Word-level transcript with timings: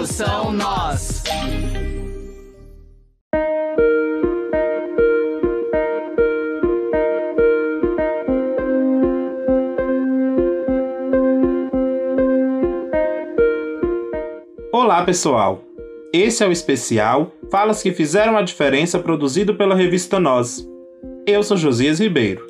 Produção 0.00 0.50
Nós. 0.52 1.22
Olá, 14.72 15.04
pessoal. 15.04 15.62
Esse 16.14 16.42
é 16.42 16.48
o 16.48 16.50
especial 16.50 17.30
Falas 17.50 17.82
que 17.82 17.92
fizeram 17.92 18.38
a 18.38 18.42
diferença 18.42 18.98
produzido 18.98 19.54
pela 19.54 19.74
revista 19.74 20.18
Nós. 20.18 20.66
Eu 21.26 21.42
sou 21.42 21.58
Josias 21.58 22.00
Ribeiro. 22.00 22.46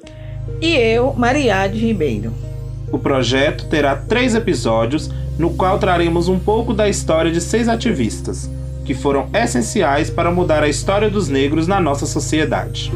E 0.61 0.77
eu, 0.77 1.13
Mariade 1.15 1.81
Ribeiro. 1.81 2.33
O 2.93 2.99
projeto 2.99 3.69
terá 3.69 3.97
três 3.97 4.37
episódios, 4.37 5.11
no 5.41 5.49
qual 5.55 5.79
traremos 5.79 6.29
um 6.29 6.39
pouco 6.39 6.75
da 6.75 6.87
história 6.87 7.33
de 7.33 7.41
seis 7.41 7.67
ativistas, 7.67 8.51
que 8.85 8.93
foram 8.93 9.27
essenciais 9.33 10.11
para 10.11 10.31
mudar 10.31 10.63
a 10.63 10.69
história 10.69 11.09
dos 11.09 11.31
negros 11.31 11.67
na 11.67 11.81
nossa 11.81 12.05
sociedade. 12.05 12.93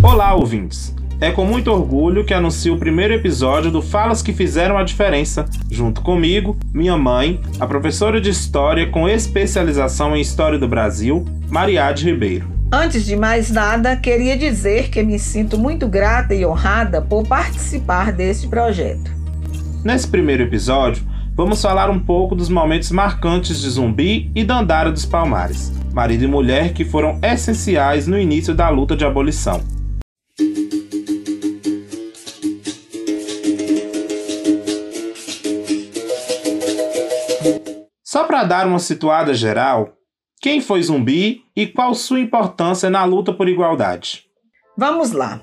Olá, 0.00 0.32
ouvintes! 0.34 0.94
É 1.20 1.32
com 1.32 1.44
muito 1.44 1.72
orgulho 1.72 2.24
que 2.24 2.32
anuncio 2.32 2.74
o 2.74 2.78
primeiro 2.78 3.14
episódio 3.14 3.70
do 3.70 3.82
Falas 3.82 4.22
que 4.22 4.32
Fizeram 4.32 4.78
a 4.78 4.84
Diferença, 4.84 5.44
junto 5.68 6.02
comigo, 6.02 6.56
minha 6.72 6.96
mãe, 6.96 7.40
a 7.58 7.66
professora 7.66 8.20
de 8.20 8.30
História 8.30 8.86
com 8.86 9.08
especialização 9.08 10.14
em 10.14 10.20
História 10.20 10.58
do 10.58 10.68
Brasil, 10.68 11.24
Mariade 11.48 12.04
Ribeiro. 12.04 12.55
Antes 12.72 13.06
de 13.06 13.14
mais 13.14 13.48
nada, 13.48 13.96
queria 13.96 14.36
dizer 14.36 14.90
que 14.90 15.00
me 15.00 15.20
sinto 15.20 15.56
muito 15.56 15.86
grata 15.86 16.34
e 16.34 16.44
honrada 16.44 17.00
por 17.00 17.24
participar 17.24 18.10
deste 18.10 18.48
projeto. 18.48 19.08
Nesse 19.84 20.08
primeiro 20.08 20.42
episódio, 20.42 21.06
vamos 21.32 21.62
falar 21.62 21.88
um 21.88 22.00
pouco 22.00 22.34
dos 22.34 22.48
momentos 22.48 22.90
marcantes 22.90 23.60
de 23.60 23.70
Zumbi 23.70 24.32
e 24.34 24.42
Dandara 24.42 24.90
dos 24.90 25.06
Palmares, 25.06 25.72
marido 25.94 26.24
e 26.24 26.26
mulher 26.26 26.72
que 26.72 26.84
foram 26.84 27.20
essenciais 27.22 28.08
no 28.08 28.18
início 28.18 28.52
da 28.52 28.68
luta 28.68 28.96
de 28.96 29.04
abolição. 29.04 29.62
Só 38.02 38.24
para 38.24 38.42
dar 38.42 38.66
uma 38.66 38.80
situada 38.80 39.32
geral, 39.34 39.95
quem 40.46 40.60
foi 40.60 40.80
Zumbi 40.80 41.44
e 41.56 41.66
qual 41.66 41.92
sua 41.92 42.20
importância 42.20 42.88
na 42.88 43.04
luta 43.04 43.32
por 43.32 43.48
igualdade? 43.48 44.28
Vamos 44.76 45.10
lá. 45.10 45.40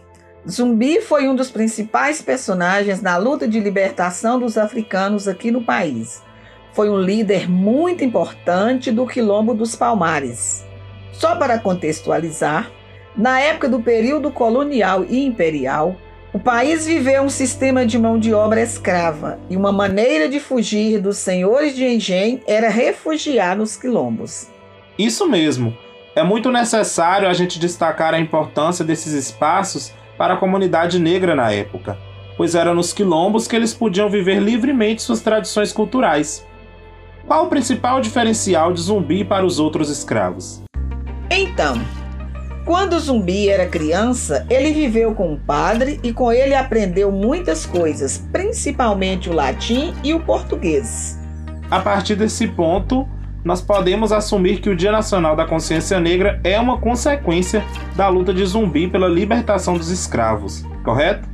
Zumbi 0.50 1.02
foi 1.02 1.28
um 1.28 1.36
dos 1.36 1.52
principais 1.52 2.22
personagens 2.22 3.02
na 3.02 3.18
luta 3.18 3.46
de 3.46 3.60
libertação 3.60 4.40
dos 4.40 4.58
africanos 4.58 5.28
aqui 5.28 5.52
no 5.52 5.62
país. 5.62 6.24
Foi 6.72 6.90
um 6.90 6.98
líder 6.98 7.50
muito 7.50 8.02
importante 8.02 8.94
do 8.94 9.06
Quilombo 9.06 9.54
dos 9.54 9.76
Palmares. 9.76 10.64
Só 11.12 11.36
para 11.36 11.60
contextualizar, 11.60 12.72
na 13.14 13.42
época 13.42 13.68
do 13.68 13.82
período 13.82 14.32
colonial 14.32 15.04
e 15.10 15.26
imperial, 15.26 15.98
o 16.32 16.40
país 16.40 16.86
viveu 16.86 17.24
um 17.24 17.30
sistema 17.30 17.86
de 17.86 18.00
mão 18.00 18.18
de 18.18 18.34
obra 18.34 18.62
escrava 18.62 19.38
e 19.50 19.58
uma 19.58 19.74
maneira 19.74 20.30
de 20.30 20.40
fugir 20.40 21.02
dos 21.02 21.18
senhores 21.18 21.76
de 21.76 21.84
engenho 21.84 22.40
era 22.48 22.70
refugiar 22.70 23.58
nos 23.58 23.76
quilombos. 23.76 24.53
Isso 24.98 25.28
mesmo. 25.28 25.76
É 26.16 26.24
muito 26.24 26.52
necessário 26.52 27.28
a 27.28 27.34
gente 27.34 27.60
destacar 27.60 28.14
a 28.14 28.20
importância 28.20 28.86
desses 28.86 29.14
espaços 29.14 29.92
para 30.18 30.36
a 30.36 30.38
comunidade 30.38 31.00
negra 31.00 31.36
na 31.36 31.52
época, 31.52 31.98
pois 32.38 32.54
era 32.54 32.74
nos 32.74 32.94
quilombos 32.94 33.48
que 33.48 33.56
eles 33.56 33.74
podiam 33.74 34.10
viver 34.10 34.40
livremente 34.40 35.02
suas 35.02 35.22
tradições 35.22 35.74
culturais. 35.74 36.46
Qual 37.26 37.46
o 37.46 37.50
principal 37.50 38.00
diferencial 38.00 38.74
de 38.74 38.82
Zumbi 38.82 39.24
para 39.24 39.46
os 39.46 39.60
outros 39.60 39.90
escravos? 39.90 40.62
Então, 41.32 41.82
quando 42.66 42.94
o 42.94 43.00
zumbi 43.00 43.50
era 43.50 43.68
criança, 43.68 44.46
ele 44.50 44.72
viveu 44.72 45.14
com 45.14 45.34
o 45.34 45.40
padre 45.40 46.00
e 46.04 46.14
com 46.14 46.32
ele 46.32 46.54
aprendeu 46.54 47.12
muitas 47.12 47.66
coisas, 47.66 48.18
principalmente 48.32 49.30
o 49.30 49.34
latim 49.34 49.94
e 50.04 50.14
o 50.14 50.20
português. 50.20 51.20
A 51.70 51.80
partir 51.80 52.16
desse 52.16 52.48
ponto, 52.48 53.08
nós 53.44 53.62
podemos 53.62 54.12
assumir 54.12 54.60
que 54.60 54.70
o 54.70 54.76
Dia 54.76 54.92
Nacional 54.92 55.36
da 55.36 55.46
Consciência 55.46 56.00
Negra 56.00 56.40
é 56.44 56.60
uma 56.60 56.80
consequência 56.80 57.64
da 57.96 58.08
luta 58.08 58.34
de 58.34 58.46
zumbi 58.46 58.88
pela 58.88 59.08
libertação 59.08 59.78
dos 59.78 59.90
escravos, 59.90 60.64
correto? 60.84 61.28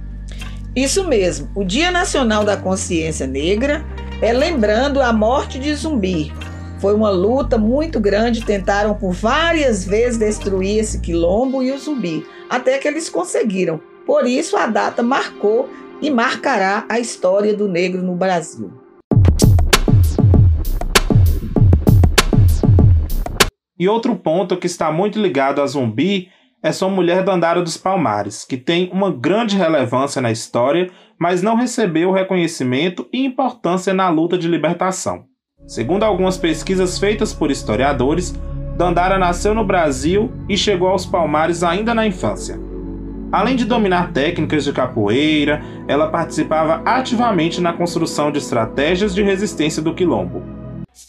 Isso 0.75 1.07
mesmo. 1.07 1.49
O 1.55 1.63
Dia 1.63 1.91
Nacional 1.91 2.43
da 2.43 2.57
Consciência 2.57 3.27
Negra 3.27 3.85
é 4.21 4.33
lembrando 4.33 5.01
a 5.01 5.13
morte 5.13 5.59
de 5.59 5.73
zumbi, 5.73 6.31
foi 6.79 6.95
uma 6.95 7.09
luta 7.09 7.57
muito 7.57 7.99
grande, 7.99 8.45
tentaram 8.45 8.95
por 8.95 9.11
várias 9.11 9.83
vezes 9.83 10.17
destruir 10.17 10.79
esse 10.79 11.01
quilombo 11.01 11.61
e 11.61 11.73
o 11.73 11.77
zumbi, 11.77 12.25
até 12.49 12.77
que 12.77 12.87
eles 12.87 13.09
conseguiram. 13.09 13.81
Por 14.05 14.25
isso 14.25 14.55
a 14.55 14.65
data 14.65 15.03
marcou 15.03 15.69
e 16.01 16.09
marcará 16.09 16.85
a 16.87 16.97
história 16.97 17.53
do 17.53 17.67
negro 17.67 18.01
no 18.01 18.15
Brasil. 18.15 18.71
E 23.79 23.87
outro 23.87 24.13
ponto 24.13 24.57
que 24.57 24.67
está 24.67 24.91
muito 24.91 25.17
ligado 25.17 25.61
a 25.61 25.65
Zumbi 25.65 26.27
é 26.61 26.73
sua 26.73 26.89
mulher 26.89 27.23
Dandara 27.23 27.61
dos 27.61 27.77
Palmares, 27.77 28.43
que 28.43 28.57
tem 28.57 28.89
uma 28.91 29.09
grande 29.09 29.55
relevância 29.55 30.21
na 30.21 30.29
história, 30.29 30.89
mas 31.17 31.41
não 31.41 31.55
recebeu 31.55 32.11
reconhecimento 32.11 33.07
e 33.13 33.25
importância 33.25 33.93
na 33.93 34.09
luta 34.09 34.37
de 34.37 34.49
libertação. 34.49 35.23
Segundo 35.65 36.03
algumas 36.03 36.37
pesquisas 36.37 36.99
feitas 36.99 37.33
por 37.33 37.49
historiadores, 37.49 38.37
Dandara 38.75 39.17
nasceu 39.17 39.53
no 39.53 39.63
Brasil 39.63 40.29
e 40.49 40.57
chegou 40.57 40.89
aos 40.89 41.05
Palmares 41.05 41.63
ainda 41.63 41.93
na 41.93 42.05
infância. 42.05 42.59
Além 43.31 43.55
de 43.55 43.63
dominar 43.63 44.11
técnicas 44.11 44.65
de 44.65 44.73
capoeira, 44.73 45.61
ela 45.87 46.09
participava 46.09 46.81
ativamente 46.83 47.61
na 47.61 47.71
construção 47.71 48.29
de 48.29 48.39
estratégias 48.39 49.15
de 49.15 49.21
resistência 49.21 49.81
do 49.81 49.93
quilombo. 49.93 50.58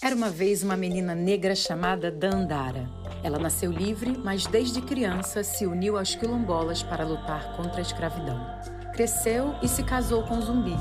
Era 0.02 0.14
uma 0.14 0.30
vez 0.30 0.62
uma 0.62 0.76
menina 0.76 1.14
negra 1.14 1.54
chamada 1.54 2.10
Dandara. 2.10 2.88
Ela 3.22 3.38
nasceu 3.38 3.70
livre, 3.70 4.16
mas 4.16 4.46
desde 4.46 4.80
criança 4.80 5.42
se 5.42 5.66
uniu 5.66 5.98
aos 5.98 6.14
quilombolas 6.14 6.82
para 6.82 7.04
lutar 7.04 7.56
contra 7.56 7.78
a 7.78 7.82
escravidão. 7.82 8.40
Cresceu 8.92 9.54
e 9.62 9.68
se 9.68 9.82
casou 9.82 10.22
com 10.24 10.40
Zumbi, 10.40 10.76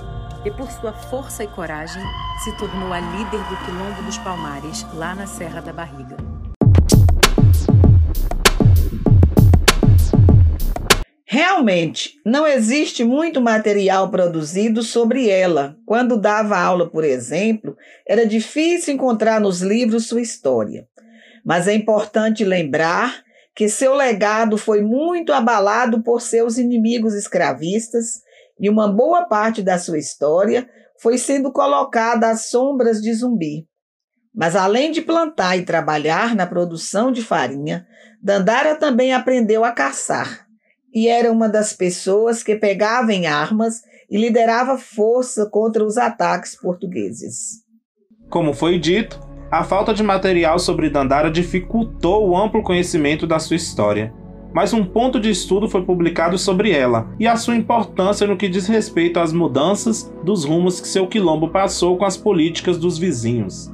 e 0.46 0.52
por 0.52 0.70
sua 0.72 0.94
força 0.94 1.44
e 1.44 1.48
coragem 1.48 2.04
se 2.44 2.58
tornou 2.58 2.94
a 2.94 3.00
líder 3.00 3.44
do 3.44 3.58
Quilombo 3.66 4.04
dos 4.04 4.18
Palmares, 4.20 4.86
lá 4.94 5.14
na 5.14 5.28
Serra 5.28 5.62
da 5.62 5.74
Barriga. 5.74 6.29
Realmente, 11.60 12.14
não 12.26 12.48
existe 12.48 13.04
muito 13.04 13.42
material 13.42 14.10
produzido 14.10 14.82
sobre 14.82 15.30
ela. 15.30 15.76
Quando 15.86 16.18
dava 16.18 16.58
aula, 16.58 16.90
por 16.90 17.04
exemplo, 17.04 17.76
era 18.08 18.26
difícil 18.26 18.94
encontrar 18.94 19.42
nos 19.42 19.60
livros 19.62 20.08
sua 20.08 20.22
história. 20.22 20.88
Mas 21.46 21.68
é 21.68 21.74
importante 21.74 22.46
lembrar 22.46 23.22
que 23.54 23.68
seu 23.68 23.94
legado 23.94 24.58
foi 24.58 24.82
muito 24.82 25.34
abalado 25.34 26.02
por 26.02 26.22
seus 26.22 26.58
inimigos 26.58 27.14
escravistas 27.14 28.22
e 28.58 28.70
uma 28.70 28.88
boa 28.88 29.26
parte 29.26 29.62
da 29.62 29.78
sua 29.78 29.98
história 29.98 30.66
foi 30.98 31.18
sendo 31.18 31.52
colocada 31.52 32.30
às 32.30 32.48
sombras 32.48 33.02
de 33.02 33.14
Zumbi. 33.14 33.68
Mas 34.34 34.56
além 34.56 34.94
de 34.94 35.02
plantar 35.02 35.58
e 35.58 35.66
trabalhar 35.66 36.34
na 36.34 36.48
produção 36.48 37.12
de 37.12 37.22
farinha, 37.22 37.86
Dandara 38.24 38.76
também 38.76 39.14
aprendeu 39.14 39.66
a 39.66 39.74
caçar 39.74 40.48
e 40.94 41.08
era 41.08 41.32
uma 41.32 41.48
das 41.48 41.74
pessoas 41.74 42.44
que 42.44 42.56
pegava 42.56 43.14
em 43.14 43.28
armas 43.28 43.82
e 44.10 44.18
liderava 44.18 44.78
força 44.78 45.46
contra 45.46 45.84
os 45.84 45.98
ataques 45.98 46.56
portugueses. 46.56 47.64
Como 48.30 48.54
foi 48.54 48.80
dito, 48.80 49.20
a 49.52 49.64
falta 49.64 49.94
de 49.94 50.04
material 50.04 50.60
sobre 50.60 50.90
Dandara 50.90 51.30
dificultou 51.30 52.28
o 52.28 52.38
amplo 52.38 52.64
conhecimento 52.64 53.26
da 53.26 53.40
sua 53.40 53.56
história 53.56 54.14
mas 54.54 54.74
um 54.74 54.84
ponto 54.84 55.20
de 55.20 55.30
estudo 55.30 55.70
foi 55.70 55.84
publicado 55.84 56.38
sobre 56.38 56.72
ela 56.72 57.08
e 57.20 57.28
a 57.28 57.36
sua 57.36 57.56
importância 57.56 58.26
no 58.26 58.38
que 58.38 58.50
diz 58.50 58.68
respeito 58.68 59.20
às 59.20 59.32
mudanças 59.32 60.12
dos 60.24 60.44
rumos 60.44 60.82
que 60.82 60.88
seu 60.88 61.08
quilombo 61.08 61.50
passou 61.50 61.98
com 61.98 62.06
as 62.06 62.18
políticas 62.18 62.78
dos 62.78 62.98
vizinhos. 62.98 63.72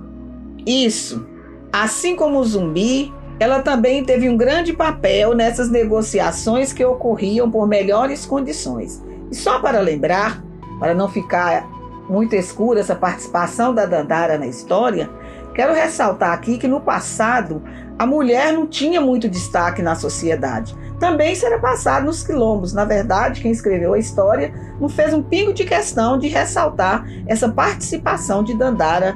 Isso. 0.66 1.26
Assim 1.72 2.16
como 2.16 2.40
o 2.40 2.44
zumbi, 2.44 3.14
ela 3.40 3.62
também 3.62 4.04
teve 4.04 4.30
um 4.30 4.38
grande 4.38 4.74
papel 4.74 5.34
nessas 5.34 5.70
negociações 5.70 6.72
que 6.72 6.84
ocorriam 6.84 7.50
por 7.50 7.68
melhores 7.68 8.26
condições. 8.26 9.04
E 9.32 9.36
só 9.36 9.60
para 9.60 9.80
lembrar, 9.80 10.44
para 10.80 10.94
não 10.94 11.10
ficar 11.10 11.70
muito 12.08 12.36
escura 12.36 12.80
essa 12.80 12.96
participação 12.96 13.74
da 13.74 13.86
Dandara 13.86 14.38
na 14.38 14.48
história, 14.48 15.10
Quero 15.56 15.74
ressaltar 15.74 16.34
aqui 16.34 16.58
que 16.58 16.68
no 16.68 16.82
passado 16.82 17.64
a 17.98 18.06
mulher 18.06 18.52
não 18.52 18.68
tinha 18.68 19.00
muito 19.00 19.30
destaque 19.30 19.82
na 19.82 19.96
sociedade. 19.96 20.76
Também 21.00 21.34
será 21.34 21.58
passado 21.58 22.06
nos 22.06 22.24
quilombos. 22.24 22.74
Na 22.74 22.84
verdade, 22.84 23.40
quem 23.40 23.52
escreveu 23.52 23.94
a 23.94 23.98
história 23.98 24.54
não 24.82 24.90
fez 24.90 25.14
um 25.14 25.24
pingo 25.24 25.54
de 25.54 25.64
questão 25.64 26.20
de 26.20 26.28
ressaltar 26.28 27.06
essa 27.26 27.48
participação 27.48 28.44
de 28.44 28.54
Dandara 28.54 29.16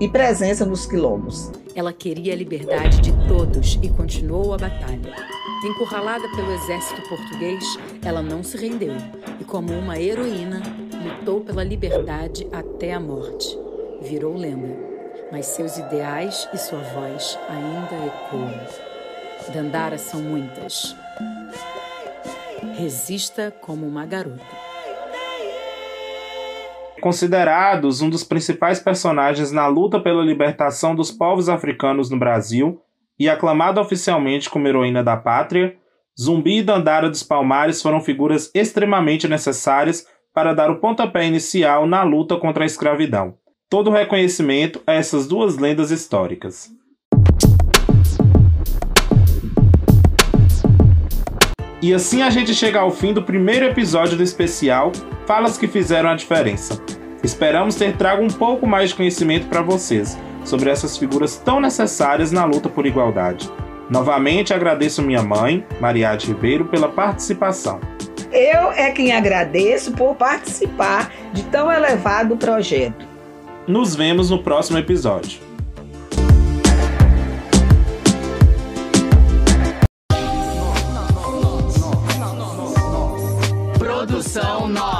e 0.00 0.08
presença 0.08 0.64
nos 0.64 0.86
quilombos. 0.86 1.50
Ela 1.74 1.92
queria 1.92 2.32
a 2.32 2.36
liberdade 2.36 3.00
de 3.00 3.12
todos 3.26 3.78
e 3.82 3.88
continuou 3.88 4.54
a 4.54 4.58
batalha. 4.58 5.14
Encurralada 5.64 6.28
pelo 6.36 6.52
exército 6.52 7.02
português, 7.08 7.64
ela 8.04 8.22
não 8.22 8.42
se 8.42 8.56
rendeu 8.56 8.94
e, 9.40 9.44
como 9.44 9.72
uma 9.72 9.98
heroína, 9.98 10.62
lutou 11.02 11.40
pela 11.40 11.64
liberdade 11.64 12.46
até 12.52 12.92
a 12.92 13.00
morte. 13.00 13.58
Virou 14.02 14.36
lenda 14.36 14.96
mas 15.30 15.46
seus 15.46 15.76
ideais 15.76 16.48
e 16.52 16.58
sua 16.58 16.80
voz 16.80 17.38
ainda 17.48 18.06
ecoam. 18.06 18.60
Dandara 19.52 19.98
são 19.98 20.20
muitas. 20.20 20.96
Resista 22.76 23.52
como 23.60 23.86
uma 23.86 24.06
garota. 24.06 24.55
Considerados 27.06 28.02
um 28.02 28.10
dos 28.10 28.24
principais 28.24 28.80
personagens 28.80 29.52
na 29.52 29.68
luta 29.68 30.00
pela 30.00 30.24
libertação 30.24 30.92
dos 30.92 31.08
povos 31.08 31.48
africanos 31.48 32.10
no 32.10 32.18
Brasil 32.18 32.80
e 33.16 33.28
aclamado 33.28 33.80
oficialmente 33.80 34.50
como 34.50 34.66
heroína 34.66 35.04
da 35.04 35.16
pátria, 35.16 35.76
Zumbi 36.20 36.58
e 36.58 36.62
Dandara 36.64 37.08
dos 37.08 37.22
Palmares 37.22 37.80
foram 37.80 38.00
figuras 38.00 38.50
extremamente 38.52 39.28
necessárias 39.28 40.04
para 40.34 40.52
dar 40.52 40.68
o 40.68 40.80
pontapé 40.80 41.24
inicial 41.24 41.86
na 41.86 42.02
luta 42.02 42.36
contra 42.38 42.64
a 42.64 42.66
escravidão 42.66 43.36
todo 43.70 43.88
o 43.88 43.92
reconhecimento 43.92 44.82
a 44.84 44.92
essas 44.92 45.28
duas 45.28 45.58
lendas 45.58 45.92
históricas. 45.92 46.72
E 51.80 51.94
assim 51.94 52.22
a 52.22 52.30
gente 52.30 52.52
chega 52.52 52.80
ao 52.80 52.90
fim 52.90 53.12
do 53.12 53.22
primeiro 53.22 53.64
episódio 53.64 54.16
do 54.16 54.24
especial 54.24 54.90
Falas 55.24 55.56
que 55.56 55.68
Fizeram 55.68 56.10
a 56.10 56.16
Diferença. 56.16 56.95
Esperamos 57.26 57.74
ter 57.74 57.96
trago 57.96 58.22
um 58.22 58.28
pouco 58.28 58.68
mais 58.68 58.90
de 58.90 58.94
conhecimento 58.94 59.48
para 59.48 59.60
vocês 59.60 60.16
sobre 60.44 60.70
essas 60.70 60.96
figuras 60.96 61.36
tão 61.36 61.60
necessárias 61.60 62.30
na 62.30 62.44
luta 62.44 62.68
por 62.68 62.86
igualdade. 62.86 63.50
Novamente 63.90 64.54
agradeço 64.54 65.02
minha 65.02 65.24
mãe, 65.24 65.66
Mariade 65.80 66.28
Ribeiro, 66.28 66.66
pela 66.66 66.88
participação. 66.88 67.80
Eu 68.30 68.70
é 68.70 68.92
quem 68.92 69.10
agradeço 69.10 69.90
por 69.90 70.14
participar 70.14 71.12
de 71.32 71.42
tão 71.42 71.70
elevado 71.70 72.36
projeto. 72.36 73.04
Nos 73.66 73.96
vemos 73.96 74.30
no 74.30 74.40
próximo 74.40 74.78
episódio. 74.78 75.40
Produção 83.80 84.68
nova. 84.68 84.95